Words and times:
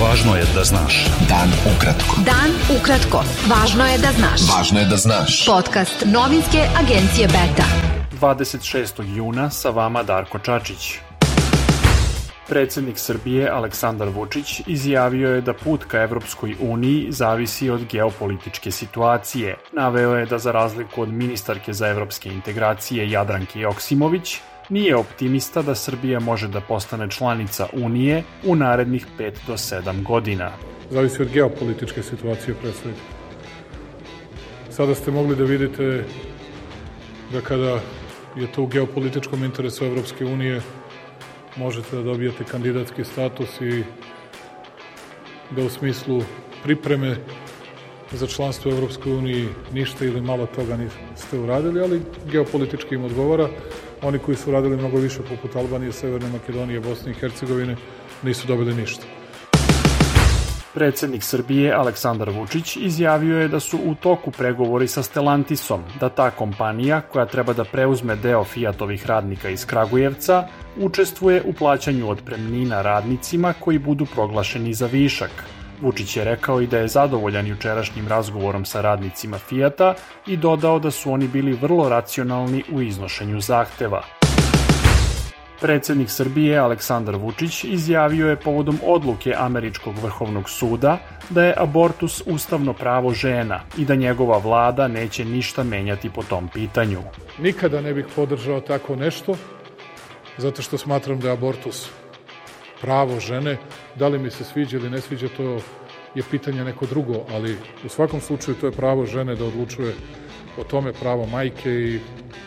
Važno 0.00 0.32
je 0.36 0.44
da 0.54 0.62
znaš. 0.64 0.94
Dan 1.28 1.50
ukratko. 1.68 2.22
Dan 2.24 2.54
ukratko. 2.72 3.20
Važno 3.50 3.84
je 3.84 3.98
da 3.98 4.12
znaš. 4.16 4.46
Važno 4.48 4.80
je 4.80 4.86
da 4.88 4.96
znaš. 4.96 5.34
Podcast 5.46 6.06
novinske 6.06 6.62
agencije 6.80 7.26
Beta. 7.28 7.66
26. 8.20 9.02
juna 9.16 9.50
sa 9.50 9.70
vama 9.70 10.02
Darko 10.02 10.38
Čačić. 10.38 10.98
Predsednik 12.48 12.98
Srbije 12.98 13.50
Aleksandar 13.50 14.08
Vučić 14.08 14.62
izjavio 14.66 15.34
je 15.34 15.40
da 15.40 15.52
put 15.52 15.84
ka 15.84 16.00
Evropskoj 16.02 16.56
uniji 16.60 17.06
zavisi 17.10 17.70
od 17.70 17.84
geopolitičke 17.84 18.70
situacije. 18.70 19.56
Naveo 19.72 20.16
je 20.16 20.26
da 20.26 20.38
za 20.38 20.52
razliku 20.52 21.02
od 21.02 21.08
ministarke 21.08 21.72
za 21.72 21.88
evropske 21.88 22.32
integracije 22.32 23.10
Jadranke 23.10 23.60
Joksimović, 23.60 24.38
nije 24.70 24.96
optimista 24.96 25.62
da 25.62 25.74
Srbija 25.74 26.20
može 26.20 26.48
da 26.48 26.60
postane 26.60 27.10
članica 27.10 27.66
Unije 27.72 28.22
u 28.44 28.56
narednih 28.56 29.06
5 29.18 29.32
do 29.46 29.52
7 29.52 30.02
godina. 30.02 30.50
Zavisi 30.90 31.22
od 31.22 31.28
geopolitičke 31.32 32.02
situacije 32.02 32.54
pre 32.54 32.72
svega. 32.72 32.98
Sada 34.70 34.94
ste 34.94 35.10
mogli 35.10 35.36
da 35.36 35.44
vidite 35.44 36.04
da 37.32 37.40
kada 37.40 37.80
je 38.36 38.52
to 38.54 38.62
u 38.62 38.66
geopolitičkom 38.66 39.44
interesu 39.44 39.84
Evropske 39.84 40.24
unije 40.24 40.60
možete 41.56 41.96
da 41.96 42.02
dobijete 42.02 42.44
kandidatski 42.44 43.04
status 43.04 43.60
i 43.60 43.84
da 45.50 45.62
u 45.62 45.68
smislu 45.68 46.22
pripreme 46.62 47.16
za 48.12 48.26
članstvo 48.26 48.70
u 48.70 48.74
Evropskoj 48.74 49.12
uniji 49.12 49.48
ništa 49.72 50.04
ili 50.04 50.20
malo 50.20 50.46
toga 50.46 50.76
niste 50.76 51.38
uradili, 51.38 51.80
ali 51.80 52.02
geopolitički 52.30 52.94
im 52.94 53.04
odgovara 53.04 53.48
Oni 54.02 54.18
koji 54.18 54.36
su 54.36 54.50
radili 54.50 54.76
mnogo 54.76 54.98
više 54.98 55.18
poput 55.28 55.56
Albanije, 55.56 55.92
Severne 55.92 56.28
Makedonije, 56.28 56.80
Bosne 56.80 57.10
i 57.10 57.14
Hercegovine 57.14 57.76
nisu 58.22 58.46
dobili 58.46 58.74
ništa. 58.74 59.06
Predsednik 60.74 61.22
Srbije 61.22 61.72
Aleksandar 61.72 62.30
Vučić 62.30 62.76
izjavio 62.76 63.40
je 63.40 63.48
da 63.48 63.60
su 63.60 63.78
u 63.84 63.94
toku 63.94 64.30
pregovori 64.30 64.88
sa 64.88 65.02
Stellantisom, 65.02 65.82
da 66.00 66.08
ta 66.08 66.30
kompanija, 66.30 67.00
koja 67.00 67.26
treba 67.26 67.52
da 67.52 67.64
preuzme 67.64 68.16
deo 68.16 68.44
Fiatovih 68.44 69.06
radnika 69.06 69.48
iz 69.48 69.66
Kragujevca, 69.66 70.46
učestvuje 70.78 71.42
u 71.46 71.52
plaćanju 71.52 72.10
otpremnina 72.10 72.82
radnicima 72.82 73.54
koji 73.60 73.78
budu 73.78 74.06
proglašeni 74.06 74.74
za 74.74 74.86
višak, 74.86 75.30
Vučić 75.82 76.16
je 76.16 76.24
rekao 76.24 76.60
i 76.60 76.66
da 76.66 76.78
je 76.78 76.88
zadovoljan 76.88 77.46
jučerašnjim 77.46 78.08
razgovorom 78.08 78.64
sa 78.64 78.80
radnicima 78.80 79.38
Fijata 79.38 79.94
i 80.26 80.36
dodao 80.36 80.78
da 80.78 80.90
su 80.90 81.12
oni 81.12 81.28
bili 81.28 81.52
vrlo 81.52 81.88
racionalni 81.88 82.64
u 82.72 82.82
iznošenju 82.82 83.40
zahteva. 83.40 84.02
Predsednik 85.60 86.10
Srbije 86.10 86.58
Aleksandar 86.58 87.16
Vučić 87.16 87.64
izjavio 87.64 88.30
je 88.30 88.36
povodom 88.36 88.78
odluke 88.84 89.34
Američkog 89.38 89.94
vrhovnog 90.02 90.50
suda 90.50 90.98
da 91.30 91.44
je 91.44 91.54
abortus 91.56 92.22
ustavno 92.26 92.72
pravo 92.72 93.12
žena 93.12 93.60
i 93.78 93.84
da 93.84 93.94
njegova 93.94 94.38
vlada 94.38 94.88
neće 94.88 95.24
ništa 95.24 95.62
menjati 95.62 96.10
po 96.10 96.22
tom 96.22 96.48
pitanju. 96.48 97.00
Nikada 97.38 97.80
ne 97.80 97.94
bih 97.94 98.06
podržao 98.16 98.60
tako 98.60 98.96
nešto, 98.96 99.34
zato 100.38 100.62
što 100.62 100.78
smatram 100.78 101.20
da 101.20 101.28
je 101.28 101.32
abortus 101.32 101.90
pravo 102.80 103.20
žene, 103.20 103.56
da 103.94 104.08
li 104.08 104.18
mi 104.18 104.30
se 104.30 104.44
sviđa 104.44 104.76
ili 104.76 104.90
ne 104.90 105.00
sviđa, 105.00 105.28
to 105.36 105.60
je 106.14 106.22
pitanje 106.30 106.64
neko 106.64 106.86
drugo, 106.86 107.24
ali 107.32 107.56
u 107.84 107.88
svakom 107.88 108.20
slučaju 108.20 108.56
to 108.60 108.66
je 108.66 108.72
pravo 108.72 109.06
žene 109.06 109.34
da 109.34 109.44
odlučuje 109.44 109.94
o 110.58 110.64
tome 110.64 110.92
pravo 110.92 111.26
majke 111.26 111.70
i 111.70 112.00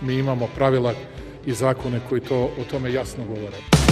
mi 0.00 0.14
imamo 0.14 0.48
pravila 0.56 0.94
i 1.46 1.52
zakone 1.52 2.00
koji 2.08 2.20
to 2.20 2.36
o 2.44 2.64
tome 2.70 2.92
jasno 2.92 3.24
govore. 3.24 3.83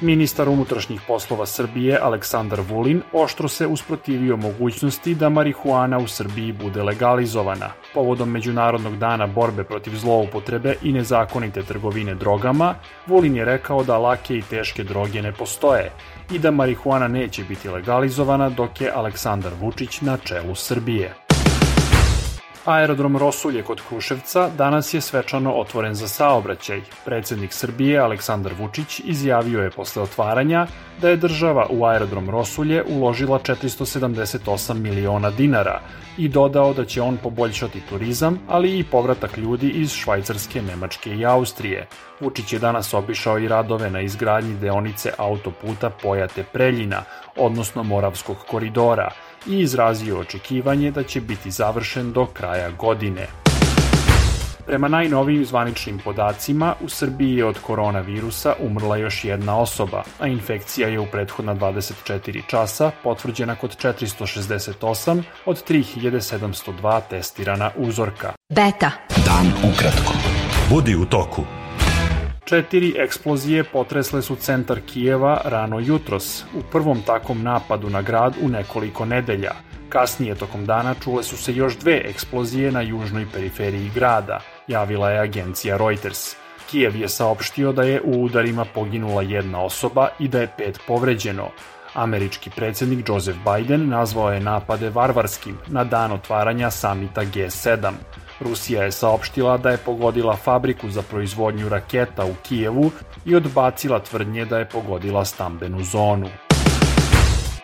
Ministar 0.00 0.48
unutrašnjih 0.48 1.00
poslova 1.06 1.46
Srbije 1.46 1.98
Aleksandar 2.02 2.60
Vulin 2.60 3.02
oštro 3.12 3.48
se 3.48 3.66
usprotivio 3.66 4.36
mogućnosti 4.36 5.14
da 5.14 5.28
marihuana 5.28 5.98
u 5.98 6.06
Srbiji 6.06 6.52
bude 6.52 6.82
legalizovana. 6.82 7.70
Povodom 7.94 8.30
Međunarodnog 8.30 8.96
dana 8.96 9.26
borbe 9.26 9.64
protiv 9.64 9.96
zloupotrebe 9.96 10.74
i 10.82 10.92
nezakonite 10.92 11.62
trgovine 11.62 12.14
drogama, 12.14 12.74
Vulin 13.06 13.36
je 13.36 13.44
rekao 13.44 13.84
da 13.84 13.98
lake 13.98 14.36
i 14.36 14.42
teške 14.42 14.84
droge 14.84 15.22
ne 15.22 15.32
postoje 15.32 15.92
i 16.32 16.38
da 16.38 16.50
marihuana 16.50 17.08
neće 17.08 17.44
biti 17.44 17.68
legalizovana 17.68 18.50
dok 18.50 18.80
je 18.80 18.92
Aleksandar 18.94 19.52
Vučić 19.60 20.00
na 20.00 20.16
čelu 20.16 20.54
Srbije. 20.54 21.27
Aerodrom 22.68 23.16
Rosulje 23.16 23.62
kod 23.62 23.80
Kruševca 23.88 24.48
danas 24.56 24.94
je 24.94 25.00
svečano 25.00 25.52
otvoren 25.52 25.94
za 25.94 26.08
saobraćaj. 26.08 26.80
Predsednik 27.04 27.52
Srbije 27.52 27.98
Aleksandar 27.98 28.52
Vučić 28.58 29.00
izjavio 29.04 29.62
je 29.62 29.70
posle 29.70 30.02
otvaranja 30.02 30.66
da 31.00 31.08
je 31.08 31.16
država 31.16 31.66
u 31.70 31.84
aerodrom 31.84 32.30
Rosulje 32.30 32.84
uložila 32.88 33.38
478 33.38 34.74
miliona 34.74 35.30
dinara 35.30 35.80
i 36.18 36.28
dodao 36.28 36.74
da 36.74 36.84
će 36.84 37.02
on 37.02 37.16
poboljšati 37.16 37.80
turizam, 37.88 38.38
ali 38.48 38.78
i 38.78 38.84
povratak 38.84 39.36
ljudi 39.36 39.68
iz 39.68 39.92
Švajcarske, 39.92 40.62
Nemačke 40.62 41.14
i 41.14 41.26
Austrije. 41.26 41.86
Vučić 42.20 42.52
je 42.52 42.58
danas 42.58 42.94
obišao 42.94 43.38
i 43.38 43.48
radove 43.48 43.90
na 43.90 44.00
izgradnji 44.00 44.54
deonice 44.54 45.12
autoputa 45.18 45.90
Pojate-Preljina, 46.02 47.00
odnosno 47.36 47.82
Moravskog 47.82 48.36
koridora, 48.50 49.10
i 49.46 49.60
izrazio 49.60 50.18
očekivanje 50.18 50.90
da 50.90 51.02
će 51.02 51.20
biti 51.20 51.50
završen 51.50 52.12
do 52.12 52.26
kraja 52.26 52.70
godine. 52.70 53.26
Prema 54.68 54.88
najnovijim 54.88 55.44
zvaničnim 55.44 55.98
podacima, 55.98 56.74
u 56.80 56.88
Srbiji 56.88 57.36
je 57.36 57.44
od 57.44 57.58
koronavirusa 57.58 58.54
umrla 58.60 58.96
još 58.96 59.24
jedna 59.24 59.58
osoba, 59.58 60.02
a 60.20 60.26
infekcija 60.26 60.88
je 60.88 61.00
u 61.00 61.06
prethodna 61.06 61.54
24 61.54 62.42
časa 62.46 62.90
potvrđena 63.02 63.54
kod 63.54 63.76
468 63.76 65.22
od 65.46 65.68
3702 65.68 67.00
testirana 67.10 67.70
uzorka. 67.76 68.32
Beta. 68.48 68.90
Dan 69.26 69.72
ukratko. 69.72 70.12
Budi 70.70 70.96
u 70.96 71.04
toku. 71.04 71.57
Četiri 72.48 72.94
eksplozije 72.98 73.64
potresle 73.64 74.22
su 74.22 74.36
centar 74.36 74.80
Kijeva 74.80 75.40
rano 75.44 75.80
jutros, 75.80 76.44
u 76.54 76.62
prvom 76.72 77.02
takom 77.02 77.42
napadu 77.42 77.90
na 77.90 78.02
grad 78.02 78.34
u 78.42 78.48
nekoliko 78.48 79.04
nedelja. 79.04 79.52
Kasnije 79.88 80.34
tokom 80.34 80.64
dana 80.66 80.94
čule 80.94 81.22
su 81.22 81.36
se 81.36 81.54
još 81.54 81.76
dve 81.76 82.02
eksplozije 82.04 82.72
na 82.72 82.80
južnoj 82.80 83.26
periferiji 83.32 83.90
grada, 83.94 84.40
javila 84.68 85.10
je 85.10 85.20
agencija 85.20 85.76
Reuters. 85.76 86.36
Kijev 86.70 86.96
je 86.96 87.08
saopštio 87.08 87.72
da 87.72 87.82
je 87.82 88.00
u 88.04 88.22
udarima 88.24 88.64
poginula 88.74 89.22
jedna 89.22 89.60
osoba 89.60 90.08
i 90.18 90.28
da 90.28 90.40
je 90.40 90.52
pet 90.58 90.80
povređeno. 90.86 91.48
Američki 91.94 92.50
predsednik 92.50 93.08
Joseph 93.08 93.38
Biden 93.44 93.88
nazvao 93.88 94.32
je 94.32 94.40
napade 94.40 94.90
varvarskim 94.90 95.58
na 95.66 95.84
dan 95.84 96.12
otvaranja 96.12 96.70
samita 96.70 97.20
G7. 97.20 97.92
Rusija 98.40 98.82
je 98.82 98.92
saopštila 98.92 99.56
da 99.56 99.70
je 99.70 99.76
pogodila 99.76 100.36
fabriku 100.36 100.90
za 100.90 101.02
proizvodnju 101.02 101.68
raketa 101.68 102.24
u 102.24 102.34
Kijevu 102.42 102.90
i 103.24 103.34
odbacila 103.34 104.00
tvrdnje 104.00 104.44
da 104.44 104.58
je 104.58 104.68
pogodila 104.68 105.24
stambenu 105.24 105.82
zonu. 105.82 106.28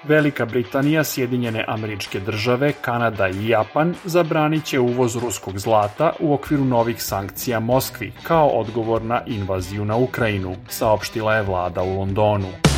Velika 0.05 0.45
Britanija, 0.47 1.05
Sjedinjene 1.05 1.65
američke 1.69 2.21
države, 2.21 2.73
Kanada 2.81 3.29
i 3.29 3.49
Japan 3.49 3.95
zabranit 4.05 4.65
će 4.65 4.81
uvoz 4.81 5.17
ruskog 5.17 5.59
zlata 5.59 6.13
u 6.21 6.34
okviru 6.34 6.65
novih 6.65 7.03
sankcija 7.03 7.61
Moskvi 7.61 8.13
kao 8.23 8.49
odgovor 8.49 9.03
na 9.03 9.23
invaziju 9.27 9.84
na 9.84 9.97
Ukrajinu, 9.97 10.57
saopštila 10.69 11.34
je 11.34 11.43
vlada 11.43 11.83
u 11.83 11.99
Londonu. 11.99 12.74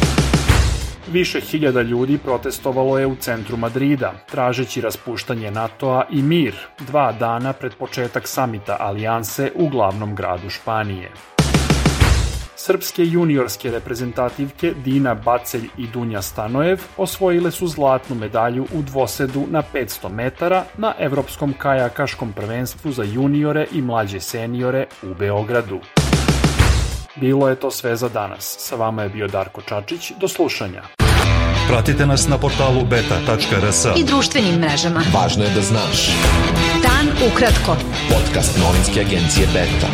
Više 1.12 1.40
hiljada 1.40 1.82
ljudi 1.82 2.18
protestovalo 2.18 2.98
je 2.98 3.06
u 3.06 3.16
centru 3.16 3.56
Madrida, 3.56 4.12
tražeći 4.30 4.80
raspuštanje 4.80 5.50
NATO-a 5.50 6.02
i 6.10 6.22
mir, 6.22 6.54
dva 6.78 7.12
dana 7.12 7.52
pred 7.52 7.74
početak 7.74 8.28
samita 8.28 8.76
Alijanse 8.80 9.52
u 9.54 9.68
glavnom 9.68 10.14
gradu 10.14 10.50
Španije. 10.50 11.10
Srpske 12.56 13.04
juniorske 13.04 13.70
reprezentativke 13.70 14.74
Dina 14.84 15.14
Bacelj 15.14 15.68
i 15.78 15.86
Dunja 15.86 16.22
Stanojev 16.22 16.80
osvojile 16.96 17.50
su 17.50 17.66
zlatnu 17.66 18.16
medalju 18.16 18.66
u 18.74 18.82
dvosedu 18.82 19.46
na 19.50 19.62
500 19.74 20.08
metara 20.08 20.64
na 20.76 20.94
Evropskom 20.98 21.54
kajakaškom 21.58 22.32
prvenstvu 22.32 22.92
za 22.92 23.02
juniore 23.02 23.66
i 23.72 23.82
mlađe 23.82 24.20
seniore 24.20 24.86
u 25.02 25.14
Beogradu. 25.14 25.80
Bilo 27.16 27.48
je 27.48 27.56
to 27.56 27.70
sve 27.70 27.96
za 27.96 28.08
danas. 28.08 28.56
Sa 28.58 28.76
vama 28.76 29.02
je 29.02 29.08
bio 29.08 29.28
Darko 29.28 29.62
Čačić. 29.62 30.12
Do 30.20 30.28
slušanja. 30.28 30.82
Pratite 31.68 32.06
nas 32.06 32.28
na 32.28 32.38
portalu 32.38 32.84
beta.rs 32.84 33.84
i 33.96 34.04
društvenim 34.04 34.54
mrežama. 34.54 35.02
Važno 35.14 35.44
je 35.44 35.50
da 35.50 35.60
znaš. 35.60 36.10
Dan 36.82 37.30
ukratko. 37.32 37.76
Podcast 38.08 38.58
novinske 38.58 39.00
agencije 39.00 39.46
Beta. 39.46 39.86